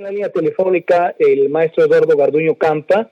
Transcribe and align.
En 0.00 0.04
la 0.04 0.12
línea 0.12 0.30
telefónica 0.30 1.14
el 1.18 1.50
maestro 1.50 1.84
Eduardo 1.84 2.16
Garduño 2.16 2.54
Campa, 2.54 3.10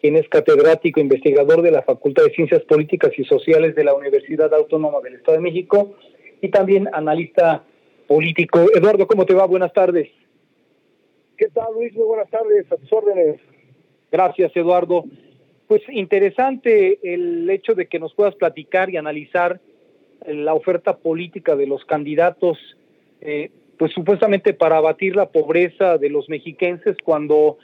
quien 0.00 0.16
es 0.16 0.26
catedrático 0.30 0.98
investigador 0.98 1.60
de 1.60 1.70
la 1.70 1.82
Facultad 1.82 2.24
de 2.24 2.30
Ciencias 2.30 2.62
Políticas 2.62 3.10
y 3.18 3.24
Sociales 3.24 3.74
de 3.74 3.84
la 3.84 3.92
Universidad 3.92 4.54
Autónoma 4.54 5.02
del 5.02 5.16
Estado 5.16 5.36
de 5.36 5.42
México 5.42 5.96
y 6.40 6.48
también 6.48 6.88
analista 6.94 7.62
político. 8.08 8.64
Eduardo, 8.74 9.06
¿cómo 9.06 9.26
te 9.26 9.34
va? 9.34 9.44
Buenas 9.44 9.74
tardes. 9.74 10.08
¿Qué 11.36 11.48
tal, 11.48 11.74
Luis? 11.74 11.92
Muy 11.92 12.06
buenas 12.06 12.30
tardes, 12.30 12.72
a 12.72 12.76
tus 12.78 12.90
órdenes. 12.90 13.38
Gracias, 14.10 14.50
Eduardo. 14.56 15.04
Pues 15.68 15.82
interesante 15.90 17.00
el 17.02 17.50
hecho 17.50 17.74
de 17.74 17.86
que 17.86 17.98
nos 17.98 18.14
puedas 18.14 18.34
platicar 18.34 18.88
y 18.88 18.96
analizar 18.96 19.60
la 20.26 20.54
oferta 20.54 20.96
política 20.96 21.54
de 21.54 21.66
los 21.66 21.84
candidatos 21.84 22.56
eh, 23.20 23.50
pues 23.78 23.92
supuestamente 23.92 24.54
para 24.54 24.76
abatir 24.76 25.16
la 25.16 25.30
pobreza 25.30 25.98
de 25.98 26.10
los 26.10 26.28
mexiquenses 26.28 26.96
cuando 27.02 27.58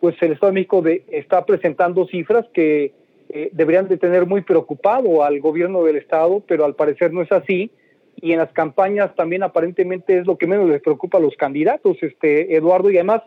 pues 0.00 0.14
el 0.22 0.32
Estado 0.32 0.52
de 0.52 0.54
México 0.54 0.82
está 1.08 1.44
presentando 1.44 2.06
cifras 2.06 2.46
que 2.52 2.92
eh, 3.30 3.50
deberían 3.52 3.88
de 3.88 3.98
tener 3.98 4.26
muy 4.26 4.42
preocupado 4.42 5.22
al 5.22 5.40
gobierno 5.40 5.82
del 5.82 5.96
Estado, 5.96 6.42
pero 6.46 6.64
al 6.64 6.74
parecer 6.74 7.12
no 7.12 7.22
es 7.22 7.32
así. 7.32 7.70
Y 8.16 8.32
en 8.32 8.38
las 8.38 8.52
campañas 8.52 9.14
también 9.14 9.42
aparentemente 9.42 10.18
es 10.18 10.26
lo 10.26 10.38
que 10.38 10.46
menos 10.46 10.68
les 10.68 10.82
preocupa 10.82 11.18
a 11.18 11.20
los 11.20 11.36
candidatos, 11.36 11.96
este 12.02 12.56
Eduardo, 12.56 12.90
y 12.90 12.96
además 12.96 13.22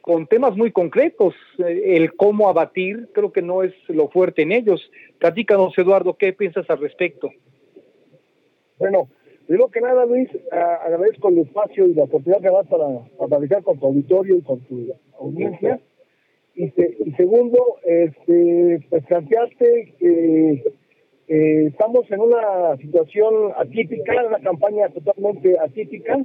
con 0.00 0.26
temas 0.26 0.56
muy 0.56 0.70
concretos, 0.70 1.34
eh, 1.58 1.96
el 1.96 2.14
cómo 2.14 2.48
abatir, 2.48 3.08
creo 3.12 3.32
que 3.32 3.42
no 3.42 3.62
es 3.62 3.74
lo 3.88 4.08
fuerte 4.08 4.42
en 4.42 4.52
ellos. 4.52 4.90
Platícanos, 5.18 5.76
Eduardo, 5.76 6.14
¿qué 6.14 6.32
piensas 6.32 6.68
al 6.70 6.78
respecto? 6.78 7.30
Bueno, 8.78 9.08
Primero 9.48 9.70
que 9.70 9.80
nada, 9.80 10.04
Luis, 10.04 10.28
agradezco 10.52 11.30
el 11.30 11.38
espacio 11.38 11.86
y 11.86 11.94
la 11.94 12.04
oportunidad 12.04 12.42
que 12.42 12.50
das 12.50 12.66
para, 12.66 12.86
para 13.16 13.62
con 13.62 13.78
tu 13.78 13.86
auditorio 13.86 14.36
y 14.36 14.42
con 14.42 14.60
tu 14.60 14.94
audiencia. 15.18 15.80
Y, 16.54 16.68
segundo, 17.16 17.78
este, 17.82 18.84
pues 18.90 19.06
plantearte 19.06 19.94
que 19.98 20.64
estamos 21.68 22.10
en 22.10 22.20
una 22.20 22.76
situación 22.76 23.52
atípica, 23.56 24.26
una 24.26 24.38
campaña 24.40 24.90
totalmente 24.90 25.58
atípica, 25.58 26.22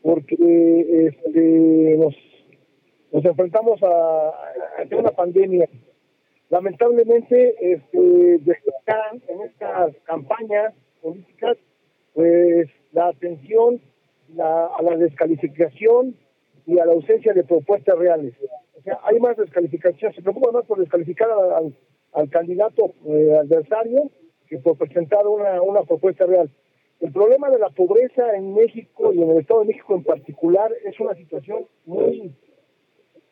porque 0.00 1.08
este, 1.08 1.96
nos, 1.98 2.14
enfrentamos 3.24 3.82
a, 3.82 4.28
a 4.28 4.96
una 4.96 5.10
pandemia. 5.10 5.68
Lamentablemente, 6.50 7.56
este, 7.58 8.38
en 8.38 9.40
estas 9.42 9.96
campañas 10.04 10.72
políticas 11.02 11.56
pues 12.14 12.68
la 12.92 13.08
atención 13.08 13.80
a 14.38 14.80
la 14.82 14.96
descalificación 14.96 16.16
y 16.66 16.78
a 16.78 16.84
la 16.84 16.92
ausencia 16.92 17.32
de 17.32 17.44
propuestas 17.44 17.98
reales. 17.98 18.34
O 18.78 18.82
sea, 18.82 18.98
hay 19.04 19.18
más 19.18 19.36
descalificación, 19.36 20.12
se 20.14 20.22
preocupa 20.22 20.52
más 20.52 20.64
por 20.66 20.78
descalificar 20.78 21.28
al, 21.30 22.30
candidato 22.30 22.92
eh, 23.06 23.36
adversario 23.40 24.10
que 24.48 24.58
por 24.58 24.76
presentar 24.76 25.26
una, 25.26 25.62
una 25.62 25.82
propuesta 25.82 26.26
real. 26.26 26.50
El 27.00 27.12
problema 27.12 27.50
de 27.50 27.58
la 27.58 27.70
pobreza 27.70 28.34
en 28.34 28.54
México 28.54 29.12
y 29.12 29.22
en 29.22 29.30
el 29.30 29.38
Estado 29.38 29.60
de 29.60 29.66
México 29.66 29.94
en 29.94 30.04
particular 30.04 30.70
es 30.84 30.98
una 31.00 31.14
situación 31.14 31.66
muy, 31.86 32.34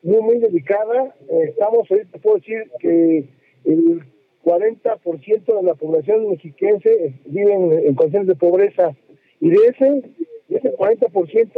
muy, 0.02 0.20
muy 0.22 0.38
delicada. 0.38 1.14
Eh, 1.28 1.50
estamos, 1.50 1.90
ahorita 1.90 2.18
puedo 2.18 2.36
decir 2.36 2.70
que 2.80 3.28
el 3.64 4.02
40% 4.44 5.56
de 5.56 5.62
la 5.62 5.74
población 5.74 6.30
mexiquense 6.30 7.14
vive 7.26 7.52
en, 7.52 7.94
condiciones 7.94 8.28
de 8.28 8.34
pobreza. 8.34 8.96
Y 9.40 9.50
de 9.50 9.66
ese, 9.66 10.02
de 10.48 10.56
ese 10.56 10.72
40%, 10.76 11.50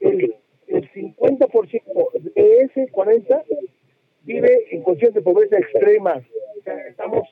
el, 0.00 0.34
el 0.66 0.90
50% 0.92 2.12
de 2.34 2.58
ese 2.62 2.86
40% 2.92 3.44
vive 4.24 4.64
en 4.70 4.82
condiciones 4.82 5.14
de 5.14 5.22
pobreza 5.22 5.58
extrema. 5.58 6.22
O 6.58 6.62
sea, 6.62 6.76
estamos 6.88 7.28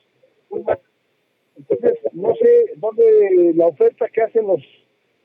Entonces, 1.57 1.99
no 2.13 2.35
sé 2.35 2.73
dónde 2.77 3.53
la 3.55 3.67
oferta 3.67 4.07
que 4.09 4.21
hacen 4.21 4.47
los, 4.47 4.61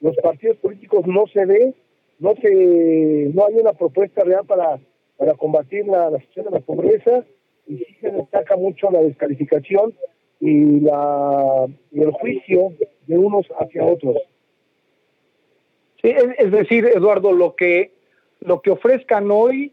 los 0.00 0.16
partidos 0.16 0.56
políticos 0.58 1.06
no 1.06 1.26
se 1.28 1.44
ve, 1.44 1.74
no 2.18 2.34
se 2.36 3.30
no 3.34 3.46
hay 3.46 3.54
una 3.54 3.72
propuesta 3.72 4.24
real 4.24 4.46
para, 4.46 4.78
para 5.16 5.34
combatir 5.34 5.86
la 5.86 6.10
situación 6.18 6.46
de 6.46 6.50
la 6.52 6.60
pobreza 6.60 7.24
y 7.66 7.78
sí 7.78 7.96
se 8.00 8.10
destaca 8.10 8.56
mucho 8.56 8.90
la 8.90 9.00
descalificación 9.02 9.94
y, 10.40 10.80
la, 10.80 11.66
el 11.92 12.10
juicio 12.12 12.72
de 13.06 13.18
unos 13.18 13.46
hacia 13.58 13.84
otros. 13.84 14.16
Sí, 16.02 16.14
es, 16.38 16.50
decir, 16.50 16.86
Eduardo, 16.86 17.32
lo 17.32 17.56
que, 17.56 17.92
lo 18.40 18.60
que 18.60 18.70
ofrezcan 18.70 19.30
hoy, 19.30 19.72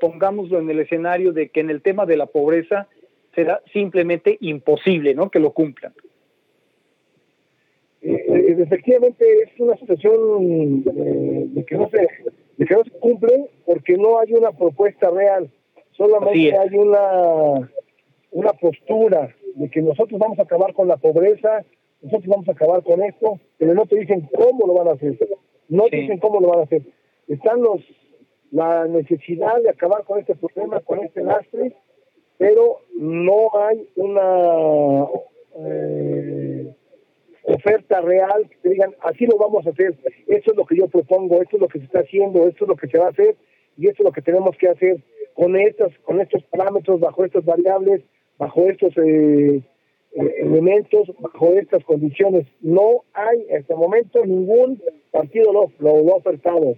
pongámoslo 0.00 0.60
en 0.60 0.70
el 0.70 0.80
escenario 0.80 1.32
de 1.32 1.48
que 1.48 1.60
en 1.60 1.70
el 1.70 1.82
tema 1.82 2.06
de 2.06 2.16
la 2.16 2.26
pobreza 2.26 2.88
será 3.34 3.62
simplemente 3.72 4.36
imposible, 4.40 5.14
¿no? 5.14 5.30
Que 5.30 5.38
lo 5.38 5.52
cumplan. 5.52 5.92
Eh, 8.02 8.12
eh, 8.12 8.56
efectivamente 8.58 9.24
es 9.44 9.58
una 9.58 9.76
situación 9.76 10.84
eh, 10.86 11.44
de, 11.46 11.64
que 11.64 11.76
no 11.76 11.88
se 11.88 12.08
de 12.56 12.66
que 12.66 12.74
no 12.74 12.84
se 12.84 12.90
cumple 12.98 13.48
porque 13.64 13.96
no 13.96 14.18
hay 14.18 14.32
una 14.34 14.50
propuesta 14.50 15.08
real 15.08 15.48
Solamente 16.02 16.58
hay 16.58 16.76
una, 16.76 17.70
una 18.32 18.52
postura 18.54 19.34
de 19.54 19.70
que 19.70 19.82
nosotros 19.82 20.18
vamos 20.18 20.38
a 20.38 20.42
acabar 20.42 20.72
con 20.74 20.88
la 20.88 20.96
pobreza, 20.96 21.64
nosotros 22.00 22.26
vamos 22.26 22.48
a 22.48 22.52
acabar 22.52 22.82
con 22.82 23.02
esto, 23.02 23.38
pero 23.58 23.74
no 23.74 23.86
te 23.86 24.00
dicen 24.00 24.28
cómo 24.34 24.66
lo 24.66 24.74
van 24.74 24.88
a 24.88 24.92
hacer. 24.92 25.16
No 25.68 25.84
te 25.84 25.98
dicen 25.98 26.18
cómo 26.18 26.40
lo 26.40 26.48
van 26.48 26.60
a 26.60 26.62
hacer. 26.64 26.82
Están 27.28 27.62
los 27.62 27.80
la 28.50 28.86
necesidad 28.86 29.62
de 29.62 29.70
acabar 29.70 30.04
con 30.04 30.18
este 30.18 30.34
problema, 30.34 30.80
con 30.80 30.98
este 31.02 31.22
lastre, 31.22 31.74
pero 32.36 32.80
no 32.98 33.48
hay 33.54 33.88
una 33.96 35.06
eh, 35.56 36.74
oferta 37.44 38.00
real 38.02 38.48
que 38.50 38.56
te 38.56 38.68
digan, 38.70 38.94
así 39.00 39.24
lo 39.26 39.38
vamos 39.38 39.66
a 39.66 39.70
hacer, 39.70 39.94
esto 40.26 40.50
es 40.50 40.56
lo 40.56 40.66
que 40.66 40.76
yo 40.76 40.88
propongo, 40.88 41.40
esto 41.40 41.56
es 41.56 41.62
lo 41.62 41.68
que 41.68 41.78
se 41.78 41.86
está 41.86 42.00
haciendo, 42.00 42.46
esto 42.46 42.64
es 42.64 42.68
lo 42.68 42.76
que 42.76 42.88
se 42.88 42.98
va 42.98 43.06
a 43.06 43.10
hacer 43.10 43.36
y 43.78 43.88
esto 43.88 44.02
es 44.02 44.06
lo 44.06 44.12
que 44.12 44.20
tenemos 44.20 44.54
que 44.58 44.68
hacer 44.68 45.02
con 45.34 45.56
estos, 45.56 45.92
con 46.04 46.20
estos 46.20 46.42
parámetros, 46.44 47.00
bajo 47.00 47.24
estas 47.24 47.44
variables, 47.44 48.02
bajo 48.38 48.68
estos 48.68 48.96
eh, 48.98 49.62
eh, 50.14 50.34
elementos, 50.40 51.10
bajo 51.18 51.52
estas 51.52 51.84
condiciones. 51.84 52.46
No 52.60 53.04
hay 53.12 53.46
en 53.48 53.60
este 53.60 53.74
momento 53.74 54.24
ningún 54.24 54.82
partido 55.10 55.52
lo, 55.52 55.72
lo, 55.78 55.92
ofertado. 56.14 56.76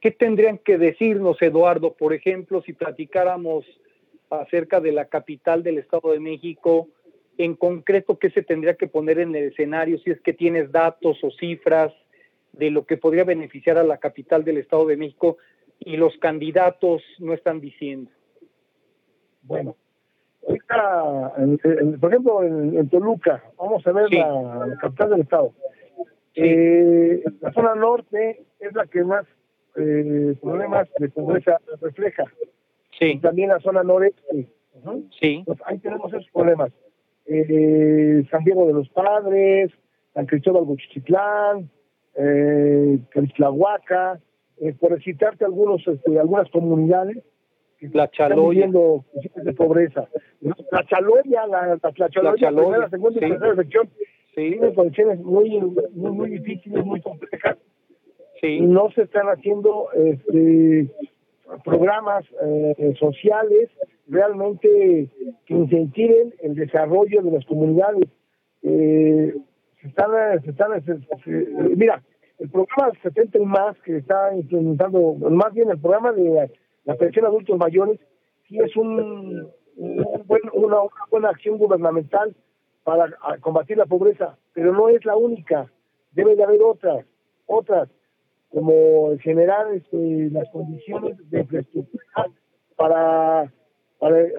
¿Qué 0.00 0.10
tendrían 0.10 0.58
que 0.58 0.78
decirnos, 0.78 1.40
Eduardo, 1.40 1.94
por 1.94 2.12
ejemplo, 2.12 2.62
si 2.62 2.72
platicáramos 2.72 3.64
acerca 4.30 4.80
de 4.80 4.92
la 4.92 5.06
capital 5.06 5.62
del 5.62 5.78
Estado 5.78 6.12
de 6.12 6.20
México? 6.20 6.88
En 7.36 7.54
concreto, 7.56 8.18
¿qué 8.18 8.30
se 8.30 8.42
tendría 8.42 8.74
que 8.74 8.86
poner 8.86 9.18
en 9.18 9.34
el 9.34 9.44
escenario 9.44 9.98
si 9.98 10.10
es 10.10 10.20
que 10.20 10.32
tienes 10.32 10.70
datos 10.70 11.18
o 11.24 11.30
cifras 11.30 11.92
de 12.52 12.70
lo 12.70 12.86
que 12.86 12.96
podría 12.96 13.24
beneficiar 13.24 13.78
a 13.78 13.84
la 13.84 13.98
capital 13.98 14.44
del 14.44 14.58
Estado 14.58 14.86
de 14.86 14.96
México 14.96 15.38
y 15.78 15.96
los 15.96 16.16
candidatos 16.18 17.02
no 17.18 17.32
están 17.34 17.60
diciendo? 17.60 18.10
Bueno, 19.42 19.76
por 22.00 22.10
ejemplo, 22.10 22.42
en, 22.42 22.88
Toluca, 22.88 23.42
vamos 23.58 23.86
a 23.86 23.92
ver 23.92 24.12
la, 24.12 24.76
capital 24.80 25.10
del 25.10 25.20
estado. 25.20 25.52
Eh, 26.34 27.22
la 27.40 27.52
zona 27.52 27.74
norte 27.74 28.44
es 28.58 28.74
la 28.74 28.86
que 28.86 29.04
más 29.04 29.24
eh, 29.76 30.34
problemas 30.40 30.88
de 30.98 31.08
pobreza 31.08 31.60
refleja. 31.80 32.24
Sí. 32.98 33.18
también 33.18 33.48
la 33.48 33.60
zona 33.60 33.82
noreste. 33.82 34.48
Sí. 35.20 35.42
Pues 35.46 35.58
ahí 35.66 35.78
tenemos 35.78 36.12
esos 36.12 36.28
problemas. 36.30 36.70
Eh, 37.26 38.24
San 38.30 38.44
Diego 38.44 38.66
de 38.66 38.74
los 38.74 38.88
Padres, 38.90 39.72
San 40.12 40.26
Cristóbal 40.26 40.64
Guchichitlán, 40.64 41.70
eh, 42.16 42.98
Huaca 43.38 44.20
eh, 44.60 44.74
por 44.78 45.02
citarte 45.02 45.44
algunos, 45.44 45.86
este, 45.86 46.18
algunas 46.18 46.50
comunidades 46.50 47.18
que 47.78 47.88
la 47.92 48.04
están 48.04 48.36
viviendo 48.36 49.04
de 49.36 49.52
pobreza. 49.52 50.08
La 50.40 50.84
Chaloya, 50.86 51.46
la, 51.46 51.66
la, 51.66 51.78
la, 51.82 52.78
la 52.78 52.88
segunda 52.90 53.26
y 53.26 53.30
tercera 53.30 53.56
sección, 53.56 53.88
sí. 54.34 54.50
tienen 54.50 54.74
condiciones 54.74 55.20
muy, 55.20 55.60
muy, 55.92 56.12
muy 56.12 56.30
difíciles, 56.30 56.84
muy 56.84 57.00
complejas. 57.00 57.58
Sí. 58.40 58.60
no 58.60 58.90
se 58.90 59.02
están 59.02 59.26
haciendo 59.28 59.88
este, 59.92 60.90
programas 61.64 62.24
eh, 62.42 62.94
sociales 62.98 63.70
realmente 64.06 65.08
que 65.46 65.54
incentiven 65.54 66.34
el 66.42 66.54
desarrollo 66.54 67.22
de 67.22 67.30
las 67.30 67.44
comunidades. 67.46 68.04
Eh, 68.62 69.34
se 69.80 69.88
están, 69.88 70.10
se 70.42 70.50
están, 70.50 70.82
mira, 71.76 72.02
el 72.38 72.50
programa 72.50 72.92
70 73.02 73.38
y 73.38 73.44
más 73.44 73.76
que 73.82 73.98
está 73.98 74.34
implementando, 74.34 75.14
más 75.30 75.52
bien 75.52 75.70
el 75.70 75.78
programa 75.78 76.12
de 76.12 76.50
la 76.84 76.94
pensión 76.96 77.26
adultos 77.26 77.58
mayores, 77.58 78.00
sí 78.48 78.58
es 78.58 78.76
un, 78.76 79.48
una, 79.76 80.76
buena 81.10 81.30
acción 81.30 81.58
gubernamental 81.58 82.34
para 82.82 83.08
combatir 83.40 83.78
la 83.78 83.86
pobreza, 83.86 84.36
pero 84.52 84.72
no 84.72 84.88
es 84.88 85.04
la 85.04 85.16
única, 85.16 85.70
debe 86.12 86.36
de 86.36 86.44
haber 86.44 86.62
otras, 86.62 87.06
otras. 87.46 87.88
como 88.50 89.16
generar 89.18 89.72
este, 89.74 90.28
las 90.30 90.48
condiciones 90.50 91.16
de 91.30 91.40
infraestructura 91.40 92.04
para, 92.76 93.52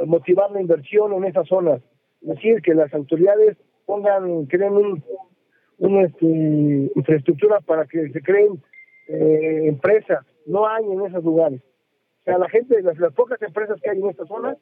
motivar 0.05 0.51
la 0.51 0.61
inversión 0.61 1.11
en 1.13 1.23
esas 1.25 1.47
zonas. 1.47 1.81
Es 2.21 2.29
decir, 2.29 2.61
que 2.61 2.75
las 2.75 2.93
autoridades 2.93 3.57
pongan, 3.85 4.45
creen 4.45 4.73
un, 4.73 5.03
una 5.77 6.03
este, 6.03 6.25
infraestructura 6.95 7.59
para 7.61 7.85
que 7.85 8.09
se 8.09 8.21
creen 8.21 8.61
eh, 9.07 9.67
empresas. 9.67 10.25
No 10.45 10.67
hay 10.67 10.83
en 10.85 11.05
esos 11.05 11.23
lugares. 11.23 11.61
O 12.21 12.23
sea, 12.25 12.37
la 12.37 12.49
gente, 12.49 12.81
las, 12.81 12.97
las 12.97 13.13
pocas 13.13 13.41
empresas 13.41 13.79
que 13.81 13.89
hay 13.89 13.99
en 13.99 14.09
esta 14.09 14.25
zona 14.25 14.57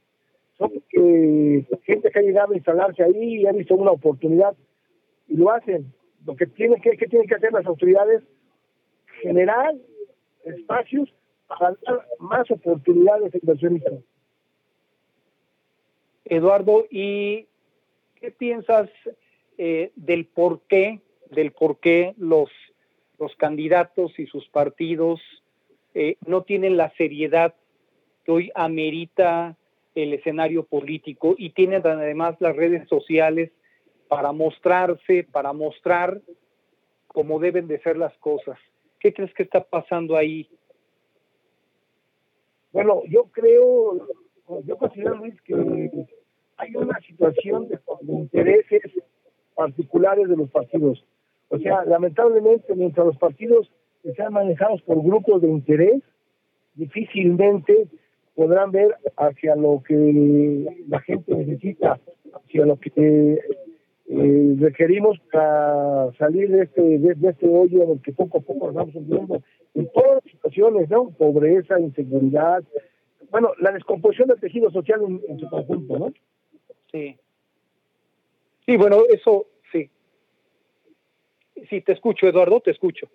son 0.58 0.72
gente 0.92 2.12
que 2.12 2.20
ha 2.20 2.22
llegado 2.22 2.54
a 2.54 2.56
instalarse 2.56 3.04
ahí 3.04 3.42
y 3.42 3.48
ha 3.48 3.52
visto 3.52 3.76
una 3.76 3.92
oportunidad 3.92 4.56
y 5.28 5.38
lo 5.38 5.52
hacen. 5.52 5.94
Lo 6.26 6.36
que 6.36 6.46
tienen 6.46 6.80
que, 6.82 6.92
que 6.92 7.08
tienen 7.08 7.28
que 7.28 7.36
hacer 7.36 7.52
las 7.52 7.66
autoridades 7.66 8.24
generar 9.22 9.74
espacios 10.46 11.14
para 11.48 11.76
dar 11.86 12.08
más 12.20 12.50
oportunidades 12.52 13.32
de 13.32 13.40
inversión 13.42 13.82
Eduardo, 16.26 16.86
¿y 16.90 17.48
qué 18.16 18.32
piensas 18.32 18.90
eh, 19.58 19.92
del 19.96 20.26
por 20.26 20.62
qué, 20.68 21.02
del 21.32 21.52
por 21.52 21.80
qué 21.80 22.14
los, 22.18 22.50
los 23.20 23.36
candidatos 23.36 24.18
y 24.20 24.28
sus 24.28 24.48
partidos 24.50 25.22
eh, 25.94 26.18
no 26.26 26.44
tienen 26.44 26.78
la 26.78 26.92
seriedad 26.96 27.54
que 28.24 28.32
hoy 28.32 28.52
amerita 28.56 29.58
el 29.96 30.14
escenario 30.14 30.64
político 30.64 31.36
y 31.38 31.52
tienen 31.52 31.86
además 31.86 32.36
las 32.40 32.56
redes 32.56 32.88
sociales 32.88 33.52
para 34.08 34.32
mostrarse, 34.32 35.24
para 35.24 35.54
mostrar 35.54 36.22
cómo 37.08 37.40
deben 37.40 37.68
de 37.68 37.80
ser 37.80 37.98
las 37.98 38.16
cosas. 38.18 38.58
¿Qué 39.00 39.14
crees 39.14 39.34
que 39.34 39.44
está 39.44 39.64
pasando 39.64 40.16
ahí? 40.16 40.50
Bueno, 42.72 43.04
yo 43.08 43.26
creo, 43.26 44.08
yo 44.66 44.78
considero 44.78 45.16
Luis 45.16 45.40
que 45.42 45.54
hay 46.58 46.76
una 46.76 47.00
situación 47.02 47.68
de, 47.68 47.80
intereses 48.08 48.82
particulares 49.56 50.28
de 50.28 50.38
los 50.38 50.50
partidos. 50.50 51.04
O 51.50 51.58
sea, 51.60 51.86
lamentablemente, 51.86 52.76
mientras 52.76 53.06
los 53.06 53.18
partidos 53.18 53.72
sean 54.16 54.34
manejados 54.34 54.82
por 54.82 55.02
grupos 55.02 55.42
de 55.42 55.50
interés, 55.50 56.02
difícilmente 56.76 57.88
podrán 58.36 58.72
ver 58.72 58.96
hacia 59.18 59.56
lo 59.56 59.84
que 59.88 60.66
la 60.88 61.00
gente 61.02 61.36
necesita, 61.36 62.00
hacia 62.34 62.66
lo 62.66 62.78
que 62.78 63.40
eh, 64.08 64.56
requerimos 64.60 65.20
para 65.32 66.12
salir 66.18 66.50
de 66.50 66.64
este, 66.64 66.82
de, 66.82 67.30
este 67.30 67.48
hoyo 67.48 67.84
en 67.84 67.92
el 67.92 68.02
que 68.02 68.12
poco 68.12 68.40
a 68.40 68.42
poco 68.42 68.68
nos 68.68 68.76
vamos 68.76 68.96
hundiendo 68.96 69.42
en 69.76 69.88
todas 69.92 70.16
las 70.16 70.32
situaciones, 70.32 70.90
¿no? 70.90 71.10
Pobreza, 71.12 71.80
inseguridad, 71.80 72.64
bueno, 73.32 73.52
la 73.60 73.72
descomposición 73.72 74.28
del 74.28 74.40
tejido 74.40 74.70
social 74.70 75.02
en, 75.28 75.40
su 75.40 75.50
conjunto, 75.50 75.98
¿no? 75.98 76.14
Sí. 76.92 77.16
Sí, 78.66 78.78
bueno, 78.78 78.98
eso 79.10 79.48
sí. 79.72 79.90
Sí, 81.70 81.82
te 81.82 81.94
escucho, 81.94 82.28
Eduardo, 82.28 82.62
te 82.62 82.72
escucho. 82.72 83.08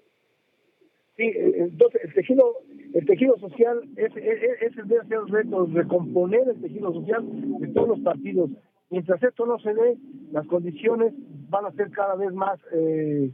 Sí, 1.17 1.25
eh, 1.25 1.55
entonces 1.57 2.03
el 2.05 2.15
tejido, 2.15 2.59
el 2.95 3.07
tejido 3.07 3.39
social 3.39 3.83
es, 3.97 4.17
es, 4.17 4.63
es 4.63 4.79
el 4.79 4.89
de 4.89 4.99
hacer 5.01 5.19
retos, 5.29 5.73
recomponer 5.73 6.49
el 6.49 6.61
tejido 6.61 6.93
social 6.93 7.25
de 7.61 7.69
todos 7.69 7.89
los 7.89 8.01
partidos, 8.01 8.51
Mientras 8.91 9.23
esto 9.23 9.45
no 9.45 9.59
se 9.59 9.75
dé, 9.75 9.99
las 10.33 10.47
condiciones 10.47 11.13
van 11.51 11.67
a 11.67 11.73
ser 11.73 11.91
cada 11.91 12.15
vez 12.15 12.33
más 12.33 12.59
eh, 12.73 13.31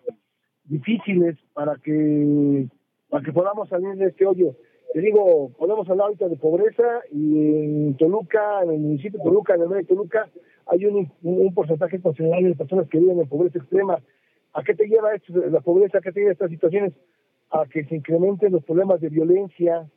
difíciles 0.64 1.36
para 1.52 1.76
que 1.76 2.66
para 3.08 3.24
que 3.24 3.32
podamos 3.32 3.68
salir 3.68 3.94
de 3.94 4.06
este 4.06 4.26
hoyo. 4.26 4.56
Te 4.92 5.00
digo, 5.00 5.50
podemos 5.56 5.88
hablar 5.88 6.06
ahorita 6.06 6.28
de 6.28 6.36
pobreza 6.36 7.02
y 7.12 7.38
en 7.38 7.96
Toluca, 7.96 8.62
en 8.62 8.70
el 8.72 8.80
municipio 8.80 9.18
de 9.18 9.24
Toluca, 9.24 9.54
en 9.54 9.62
el 9.62 9.68
medio 9.68 9.82
de 9.82 9.88
Toluca, 9.88 10.28
hay 10.66 10.86
un, 10.86 11.10
un 11.22 11.54
porcentaje 11.54 12.00
considerable 12.00 12.48
de 12.48 12.54
personas 12.54 12.88
que 12.88 12.98
viven 12.98 13.20
en 13.20 13.28
pobreza 13.28 13.58
extrema. 13.58 13.98
¿A 14.52 14.62
qué 14.62 14.74
te 14.74 14.86
lleva 14.86 15.14
esto, 15.14 15.32
la 15.34 15.60
pobreza? 15.60 15.98
¿A 15.98 16.00
qué 16.00 16.12
te 16.12 16.20
lleva 16.20 16.32
estas 16.32 16.50
situaciones? 16.50 16.92
A 17.50 17.66
que 17.66 17.84
se 17.84 17.96
incrementen 17.96 18.52
los 18.52 18.64
problemas 18.64 19.00
de 19.00 19.08
violencia, 19.08 19.88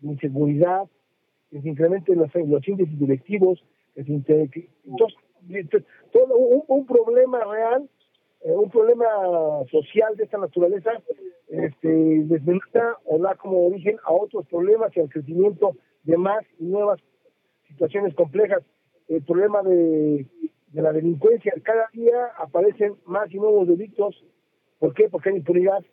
de 0.00 0.08
inseguridad, 0.08 0.84
que 1.50 1.60
se 1.60 1.68
incrementen 1.68 2.18
los, 2.18 2.34
índices 2.68 2.98
directivos, 2.98 3.64
entonces, 3.96 5.84
todo 6.12 6.36
un, 6.36 6.86
problema 6.86 7.44
real, 7.44 7.88
eh, 8.40 8.52
un 8.52 8.70
problema 8.70 9.06
social 9.70 10.16
de 10.16 10.24
esta 10.24 10.38
naturaleza, 10.38 10.90
este, 11.48 11.88
desmenuza 12.24 12.96
o 13.04 13.18
da 13.18 13.34
como 13.36 13.66
origen 13.66 13.96
a 14.04 14.12
otros 14.12 14.46
problemas 14.46 14.96
y 14.96 15.00
al 15.00 15.08
crecimiento 15.08 15.76
de 16.02 16.16
más 16.16 16.44
y 16.58 16.64
nuevas 16.64 17.00
situaciones 17.68 18.14
complejas. 18.14 18.62
El 19.08 19.22
problema 19.22 19.62
de, 19.62 20.26
de 20.68 20.82
la 20.82 20.92
delincuencia, 20.92 21.52
cada 21.62 21.88
día 21.92 22.26
aparecen 22.38 22.96
más 23.06 23.32
y 23.32 23.38
nuevos 23.38 23.68
delitos. 23.68 24.24
¿Por 24.78 24.92
qué? 24.94 25.08
Porque 25.08 25.30
hay 25.30 25.36
impunidad. 25.36 25.84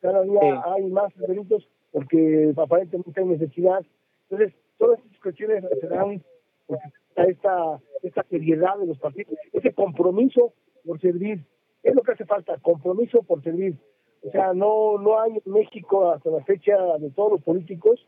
Cada 0.00 0.22
día 0.22 0.62
hay 0.64 0.84
más 0.90 1.14
delitos 1.16 1.68
porque 1.92 2.52
aparentemente 2.56 3.20
hay 3.20 3.26
necesidad. 3.26 3.84
Entonces, 4.28 4.54
todas 4.76 4.98
estas 4.98 5.20
cuestiones 5.20 5.64
se 5.80 5.86
dan 5.86 6.22
porque 6.66 6.82
esta, 7.16 7.80
esta 8.02 8.22
seriedad 8.24 8.76
de 8.78 8.86
los 8.86 8.98
partidos, 8.98 9.34
ese 9.52 9.72
compromiso 9.72 10.52
por 10.84 11.00
servir, 11.00 11.44
es 11.82 11.94
lo 11.94 12.02
que 12.02 12.12
hace 12.12 12.24
falta, 12.24 12.58
compromiso 12.58 13.22
por 13.22 13.42
servir. 13.42 13.78
O 14.22 14.30
sea, 14.30 14.52
no, 14.52 14.98
no 14.98 15.20
hay 15.20 15.40
en 15.44 15.52
México 15.52 16.10
hasta 16.10 16.30
la 16.30 16.42
fecha 16.44 16.76
de 16.98 17.10
todos 17.10 17.32
los 17.32 17.42
políticos, 17.42 18.04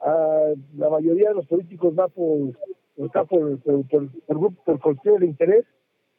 uh, 0.00 0.56
la 0.76 0.90
mayoría 0.90 1.28
de 1.28 1.36
los 1.36 1.46
políticos 1.46 1.94
va 1.96 2.08
por, 2.08 2.54
está 3.06 3.24
por, 3.24 3.58
por, 3.60 3.86
por, 3.86 4.54
por, 4.64 4.80
cuestiones 4.80 5.20
de 5.20 5.26
interés 5.26 5.64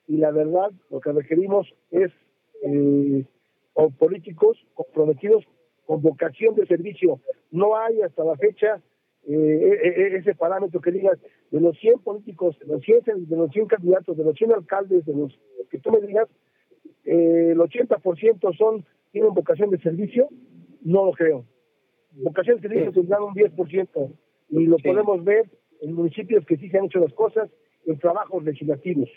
y 0.07 0.18
la 0.18 0.31
verdad 0.31 0.72
lo 0.89 1.00
que 1.00 1.12
requerimos 1.12 1.74
es 1.92 2.12
eh, 2.63 3.25
políticos 3.98 4.57
comprometidos 4.74 5.45
con 5.86 6.01
vocación 6.01 6.56
de 6.56 6.66
servicio. 6.66 7.19
No 7.51 7.75
hay 7.78 8.01
hasta 8.01 8.24
la 8.24 8.36
fecha 8.36 8.81
eh, 9.28 9.33
e, 9.83 9.88
e, 9.88 10.18
ese 10.18 10.36
parámetro 10.36 10.81
que 10.81 10.92
digas 10.92 11.19
de 11.51 11.60
los 11.60 11.78
100 11.80 12.00
políticos, 12.00 12.57
de 12.60 12.68
los 12.68 12.81
100, 12.81 13.27
de 13.27 13.36
los 13.36 13.51
100 13.51 13.68
candidatos, 13.68 14.18
de 14.18 14.24
los 14.24 14.36
100 14.36 14.54
alcaldes, 14.54 15.06
de 15.06 15.13
los 15.13 15.39
que 15.69 15.80
tú 15.80 15.92
me 15.92 16.01
digas, 16.01 16.27
eh, 17.06 17.50
el 17.51 17.60
80% 17.60 18.57
son 18.57 18.86
tienen 19.12 19.34
vocación 19.34 19.69
de 19.69 19.77
servicio, 19.80 20.30
no 20.81 21.06
lo 21.06 21.12
creo. 21.12 21.45
Vocación 22.13 22.57
de 22.57 22.68
servicio 22.68 22.92
tendrán 22.92 23.24
un 23.24 23.34
10% 23.34 24.12
y 24.50 24.65
lo 24.65 24.77
podemos 24.77 25.24
ver 25.24 25.46
en 25.81 25.93
municipios 25.93 26.45
que 26.45 26.57
sí 26.57 26.69
se 26.69 26.77
han 26.77 26.85
hecho 26.85 27.00
las 27.00 27.13
cosas 27.13 27.50
en 27.85 28.00
trabajos 28.00 28.43
legislativos. 28.43 29.09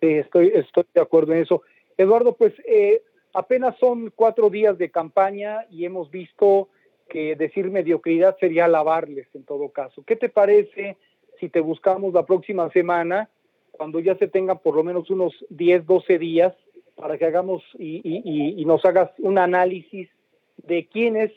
Sí, 0.00 0.06
estoy, 0.06 0.52
estoy 0.54 0.84
de 0.94 1.00
acuerdo 1.00 1.32
en 1.32 1.42
eso. 1.42 1.62
Eduardo, 1.96 2.36
pues 2.36 2.54
eh, 2.66 3.02
apenas 3.34 3.76
son 3.78 4.12
cuatro 4.14 4.48
días 4.50 4.78
de 4.78 4.90
campaña 4.90 5.66
y 5.70 5.84
hemos 5.84 6.10
visto 6.10 6.68
que 7.08 7.36
decir 7.36 7.70
mediocridad 7.70 8.36
sería 8.38 8.66
alabarles 8.66 9.26
en 9.34 9.44
todo 9.44 9.70
caso. 9.70 10.04
¿Qué 10.04 10.16
te 10.16 10.28
parece 10.28 10.96
si 11.40 11.48
te 11.48 11.60
buscamos 11.60 12.12
la 12.12 12.26
próxima 12.26 12.70
semana, 12.70 13.30
cuando 13.72 14.00
ya 14.00 14.16
se 14.16 14.28
tengan 14.28 14.58
por 14.58 14.74
lo 14.74 14.84
menos 14.84 15.08
unos 15.10 15.32
10, 15.50 15.86
12 15.86 16.18
días, 16.18 16.54
para 16.96 17.16
que 17.16 17.26
hagamos 17.26 17.62
y, 17.78 18.64
nos 18.66 18.84
hagas 18.84 19.10
un 19.18 19.38
análisis 19.38 20.08
de 20.56 20.86
quiénes 20.88 21.30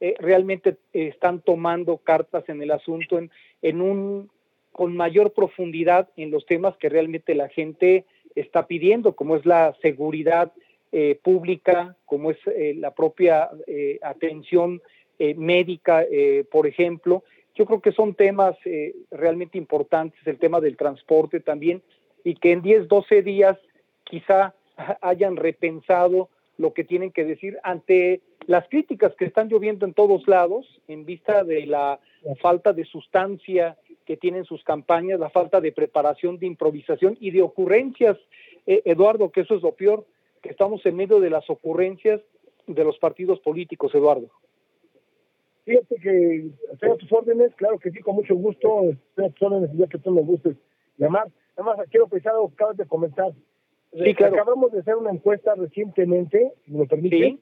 eh, 0.00 0.14
realmente 0.18 0.76
están 0.92 1.40
tomando 1.40 1.98
cartas 1.98 2.48
en 2.48 2.62
el 2.62 2.70
asunto 2.70 3.18
en, 3.18 3.30
en 3.62 3.80
un 3.80 4.30
con 4.72 4.96
mayor 4.96 5.32
profundidad 5.32 6.08
en 6.16 6.30
los 6.30 6.46
temas 6.46 6.76
que 6.76 6.88
realmente 6.88 7.34
la 7.34 7.48
gente 7.48 8.04
está 8.36 8.66
pidiendo, 8.68 9.16
como 9.16 9.34
es 9.34 9.44
la 9.44 9.74
seguridad 9.82 10.52
eh, 10.92 11.18
pública, 11.20 11.96
como 12.06 12.30
es 12.30 12.38
eh, 12.46 12.74
la 12.76 12.94
propia 12.94 13.50
atención 14.02 14.80
eh, 15.20 15.34
médica, 15.34 16.04
eh, 16.04 16.44
por 16.48 16.68
ejemplo. 16.68 17.24
Yo 17.56 17.66
creo 17.66 17.80
que 17.80 17.90
son 17.90 18.14
temas 18.14 18.56
eh, 18.64 18.94
realmente 19.10 19.58
importantes, 19.58 20.24
el 20.26 20.38
tema 20.38 20.60
del 20.60 20.76
transporte 20.76 21.40
también, 21.40 21.82
y 22.22 22.36
que 22.36 22.52
en 22.52 22.62
10, 22.62 22.86
12 22.86 23.22
días 23.22 23.58
quizá 24.04 24.54
hayan 25.00 25.34
repensado 25.34 26.28
lo 26.58 26.74
que 26.74 26.84
tienen 26.84 27.12
que 27.12 27.24
decir 27.24 27.58
ante 27.62 28.20
las 28.46 28.68
críticas 28.68 29.14
que 29.14 29.24
están 29.24 29.48
lloviendo 29.48 29.86
en 29.86 29.94
todos 29.94 30.28
lados 30.28 30.66
en 30.88 31.04
vista 31.04 31.44
de 31.44 31.66
la 31.66 31.98
falta 32.40 32.72
de 32.72 32.84
sustancia 32.84 33.78
que 34.04 34.16
tienen 34.16 34.44
sus 34.44 34.62
campañas, 34.64 35.20
la 35.20 35.30
falta 35.30 35.60
de 35.60 35.72
preparación, 35.72 36.38
de 36.38 36.46
improvisación 36.46 37.16
y 37.20 37.30
de 37.30 37.42
ocurrencias, 37.42 38.16
Eduardo, 38.66 39.30
que 39.30 39.42
eso 39.42 39.54
es 39.54 39.62
lo 39.62 39.72
peor, 39.72 40.04
que 40.42 40.50
estamos 40.50 40.84
en 40.84 40.96
medio 40.96 41.20
de 41.20 41.30
las 41.30 41.48
ocurrencias 41.48 42.20
de 42.66 42.84
los 42.84 42.98
partidos 42.98 43.40
políticos, 43.40 43.94
Eduardo. 43.94 44.28
Fíjate 45.64 45.96
que 45.96 46.50
estoy 46.72 46.90
a 46.90 46.96
tus 46.96 47.12
órdenes, 47.12 47.54
claro 47.54 47.78
que 47.78 47.90
sí, 47.90 48.00
con 48.00 48.14
mucho 48.14 48.34
gusto, 48.34 48.84
estoy 49.16 49.26
a 49.26 49.30
tus 49.30 49.88
que 49.90 49.98
tú 49.98 50.10
me 50.10 50.22
gustes 50.22 50.56
llamar. 50.96 51.28
Además, 51.56 51.78
quiero 51.90 52.08
pensar 52.08 52.32
algo 52.32 52.48
que 52.48 52.54
acabas 52.54 52.76
de 52.76 52.86
comentar. 52.86 53.32
Sí, 53.92 54.14
claro. 54.14 54.34
Acabamos 54.34 54.72
de 54.72 54.80
hacer 54.80 54.96
una 54.96 55.10
encuesta 55.10 55.54
recientemente, 55.54 56.52
si 56.64 56.72
me 56.72 56.78
lo 56.80 56.86
permite, 56.86 57.38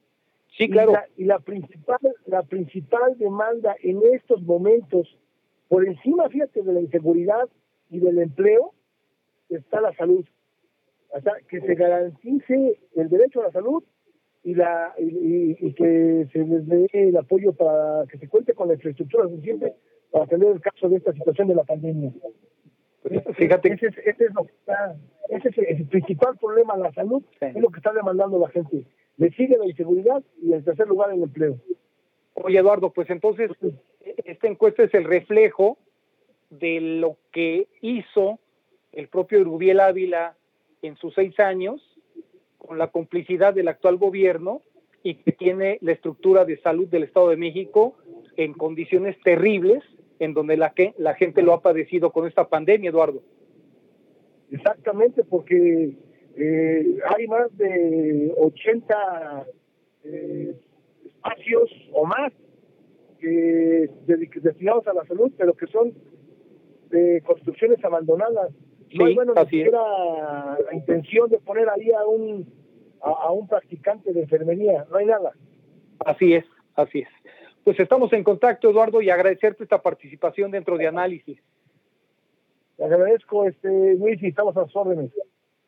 Sí, 0.56 0.70
claro. 0.70 0.94
Y 1.16 1.24
la, 1.24 1.38
principal, 1.40 1.98
la 2.24 2.42
principal 2.42 3.18
demanda 3.18 3.76
en 3.82 4.00
estos 4.14 4.40
momentos, 4.42 5.18
por 5.68 5.86
encima, 5.86 6.28
fíjate, 6.28 6.62
de 6.62 6.72
la 6.72 6.80
inseguridad 6.80 7.48
y 7.90 7.98
del 7.98 8.18
empleo, 8.18 8.72
está 9.50 9.80
la 9.80 9.94
salud. 9.94 10.24
O 11.10 11.20
sea, 11.20 11.34
que 11.48 11.60
se 11.60 11.74
garantice 11.74 12.80
el 12.94 13.08
derecho 13.08 13.40
a 13.40 13.44
la 13.44 13.52
salud 13.52 13.82
y 14.42 14.54
la 14.54 14.94
y, 14.98 15.72
que 15.74 16.26
se 16.32 16.38
les 16.38 16.66
dé 16.66 16.88
el 16.92 17.16
apoyo 17.16 17.52
para 17.52 18.06
que 18.06 18.18
se 18.18 18.28
cuente 18.28 18.54
con 18.54 18.68
la 18.68 18.74
infraestructura 18.74 19.28
suficiente 19.28 19.74
para 20.10 20.24
atender 20.24 20.52
el 20.52 20.60
caso 20.60 20.88
de 20.88 20.96
esta 20.96 21.12
situación 21.12 21.48
de 21.48 21.54
la 21.54 21.64
pandemia. 21.64 22.12
Fíjate. 23.36 23.72
Ese 23.72 23.86
es, 23.86 23.98
ese 23.98 24.24
es, 24.24 24.34
lo 24.34 24.44
que 24.44 24.52
está, 24.52 24.96
ese 25.28 25.48
es 25.48 25.80
el 25.80 25.86
principal 25.86 26.36
problema, 26.38 26.76
la 26.76 26.92
salud, 26.92 27.22
es 27.40 27.56
lo 27.56 27.70
que 27.70 27.78
está 27.78 27.92
demandando 27.92 28.38
la 28.38 28.48
gente. 28.48 28.84
Le 29.16 29.30
sigue 29.30 29.56
la 29.58 29.66
inseguridad 29.66 30.22
y 30.42 30.52
en 30.52 30.64
tercer 30.64 30.86
lugar 30.88 31.12
el 31.12 31.22
empleo. 31.22 31.56
Oye, 32.34 32.58
Eduardo, 32.58 32.90
pues 32.90 33.08
entonces 33.10 33.50
esta 34.24 34.46
encuesta 34.46 34.82
es 34.82 34.94
el 34.94 35.04
reflejo 35.04 35.78
de 36.50 36.80
lo 36.80 37.16
que 37.32 37.66
hizo 37.80 38.38
el 38.92 39.08
propio 39.08 39.42
Rubiel 39.44 39.80
Ávila 39.80 40.36
en 40.82 40.96
sus 40.96 41.14
seis 41.14 41.38
años 41.40 41.80
con 42.58 42.78
la 42.78 42.88
complicidad 42.88 43.54
del 43.54 43.68
actual 43.68 43.96
gobierno 43.96 44.62
y 45.02 45.14
que 45.16 45.32
tiene 45.32 45.78
la 45.82 45.92
estructura 45.92 46.44
de 46.44 46.58
salud 46.60 46.88
del 46.88 47.04
Estado 47.04 47.30
de 47.30 47.36
México 47.36 47.96
en 48.36 48.52
condiciones 48.52 49.16
terribles 49.22 49.82
en 50.18 50.34
donde 50.34 50.56
la, 50.56 50.70
que, 50.70 50.94
la 50.98 51.14
gente 51.14 51.42
lo 51.42 51.52
ha 51.52 51.62
padecido 51.62 52.10
con 52.10 52.26
esta 52.26 52.48
pandemia, 52.48 52.90
Eduardo. 52.90 53.22
Exactamente, 54.50 55.24
porque 55.24 55.96
eh, 56.36 56.98
hay 57.16 57.26
más 57.26 57.56
de 57.56 58.32
80 58.38 59.46
eh, 60.04 60.54
espacios 61.04 61.70
o 61.92 62.04
más 62.04 62.32
que 63.18 63.88
destinados 64.06 64.86
a 64.86 64.92
la 64.92 65.04
salud, 65.06 65.32
pero 65.36 65.54
que 65.54 65.66
son 65.66 65.92
de 66.90 67.22
construcciones 67.24 67.82
abandonadas. 67.84 68.52
No 68.94 69.06
hay 69.06 69.14
bueno 69.14 69.34
ni 69.34 69.42
siquiera 69.42 69.80
la 70.64 70.74
intención 70.74 71.28
de 71.28 71.38
poner 71.38 71.68
ahí 71.68 71.90
a 71.90 72.06
un 72.06 72.46
a, 73.00 73.30
un 73.32 73.46
practicante 73.46 74.12
de 74.12 74.22
enfermería, 74.22 74.86
no 74.90 74.96
hay 74.96 75.06
nada. 75.06 75.32
Así 76.04 76.34
es, 76.34 76.44
así 76.74 77.00
es. 77.00 77.08
Pues 77.64 77.78
estamos 77.80 78.12
en 78.12 78.24
contacto, 78.24 78.70
Eduardo, 78.70 79.00
y 79.00 79.10
agradecerte 79.10 79.64
esta 79.64 79.82
participación 79.82 80.50
dentro 80.50 80.76
de 80.76 80.86
análisis. 80.86 81.38
Te 82.76 82.84
agradezco, 82.84 83.46
este, 83.46 83.94
Luis, 83.94 84.22
y 84.22 84.28
estamos 84.28 84.56
a 84.56 84.64
sus 84.64 84.76
órdenes. 84.76 85.10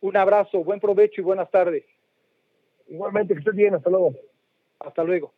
Un 0.01 0.17
abrazo, 0.17 0.63
buen 0.63 0.81
provecho 0.81 1.21
y 1.21 1.25
buenas 1.25 1.51
tardes. 1.51 1.85
Igualmente, 2.89 3.35
que 3.35 3.41
estés 3.41 3.55
bien, 3.55 3.75
hasta 3.75 3.91
luego. 3.91 4.15
Hasta 4.79 5.05
luego. 5.05 5.33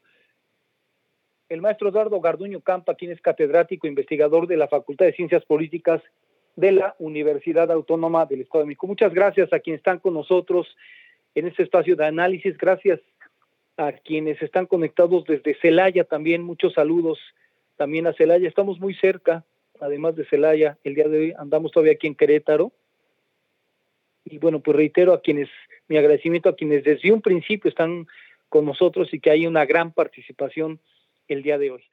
El 1.49 1.63
maestro 1.63 1.89
Eduardo 1.89 2.21
Garduño 2.21 2.61
Campa, 2.61 2.95
quien 2.95 3.11
es 3.11 3.21
catedrático 3.21 3.87
e 3.87 3.91
investigador 3.91 4.47
de 4.47 4.57
la 4.57 4.69
Facultad 4.69 5.07
de 5.07 5.15
Ciencias 5.15 5.45
Políticas 5.45 6.03
de 6.57 6.73
la 6.73 6.95
Universidad 6.99 7.71
Autónoma 7.71 8.27
del 8.27 8.43
Estado 8.43 8.63
de 8.63 8.69
México. 8.69 8.87
Muchas 8.87 9.13
gracias 9.15 9.53
a 9.53 9.61
quienes 9.61 9.81
están 9.81 9.99
con 9.99 10.15
nosotros 10.15 10.77
en 11.35 11.47
este 11.47 11.63
espacio 11.63 11.97
de 11.97 12.07
análisis. 12.07 12.57
Gracias 12.59 13.01
a 13.77 13.93
quienes 13.93 14.41
están 14.43 14.67
conectados 14.67 15.25
desde 15.25 15.55
Celaya 15.61 16.05
también. 16.05 16.43
Muchos 16.43 16.75
saludos 16.75 17.19
también 17.77 18.07
a 18.07 18.13
Celaya. 18.13 18.47
Estamos 18.47 18.79
muy 18.79 18.95
cerca, 18.95 19.45
además 19.81 20.17
de 20.17 20.25
Celaya. 20.27 20.79
El 20.85 20.95
día 20.95 21.09
de 21.09 21.19
hoy 21.19 21.35
andamos 21.39 21.73
todavía 21.73 21.93
aquí 21.93 22.07
en 22.07 22.15
Querétaro. 22.15 22.73
Y 24.25 24.39
bueno, 24.39 24.61
pues 24.61 24.77
reitero 24.77 25.13
a 25.13 25.23
quienes, 25.23 25.49
mi 25.89 25.97
agradecimiento 25.97 26.49
a 26.49 26.57
quienes 26.57 26.85
desde 26.85 27.13
un 27.13 27.23
principio 27.23 27.69
están 27.69 28.07
con 28.49 28.65
nosotros 28.65 29.13
y 29.13 29.21
que 29.21 29.31
hay 29.31 29.47
una 29.47 29.65
gran 29.65 29.93
participación 29.93 30.81
el 31.29 31.43
día 31.43 31.59
de 31.59 31.71
hoy. 31.71 31.85